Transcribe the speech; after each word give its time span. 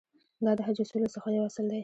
دا 0.45 0.51
د 0.57 0.59
حج 0.67 0.77
اصولو 0.83 1.13
څخه 1.15 1.27
یو 1.29 1.43
اصل 1.49 1.65
دی. 1.71 1.79